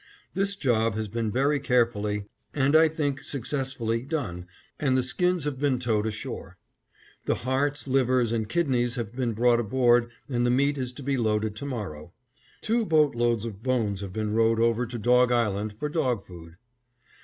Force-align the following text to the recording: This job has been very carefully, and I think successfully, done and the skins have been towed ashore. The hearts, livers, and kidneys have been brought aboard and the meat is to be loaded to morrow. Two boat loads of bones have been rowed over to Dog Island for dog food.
This 0.33 0.55
job 0.55 0.95
has 0.95 1.07
been 1.07 1.31
very 1.31 1.59
carefully, 1.59 2.25
and 2.55 2.75
I 2.75 2.87
think 2.87 3.19
successfully, 3.21 4.01
done 4.01 4.47
and 4.79 4.97
the 4.97 5.03
skins 5.03 5.43
have 5.43 5.59
been 5.59 5.77
towed 5.77 6.07
ashore. 6.07 6.57
The 7.25 7.35
hearts, 7.45 7.87
livers, 7.87 8.31
and 8.31 8.49
kidneys 8.49 8.95
have 8.95 9.15
been 9.15 9.33
brought 9.33 9.59
aboard 9.59 10.09
and 10.27 10.43
the 10.43 10.49
meat 10.49 10.79
is 10.79 10.91
to 10.93 11.03
be 11.03 11.17
loaded 11.17 11.55
to 11.57 11.67
morrow. 11.67 12.13
Two 12.63 12.83
boat 12.83 13.13
loads 13.13 13.45
of 13.45 13.61
bones 13.61 14.01
have 14.01 14.11
been 14.11 14.33
rowed 14.33 14.59
over 14.59 14.87
to 14.87 14.97
Dog 14.97 15.31
Island 15.31 15.75
for 15.77 15.87
dog 15.87 16.23
food. 16.23 16.57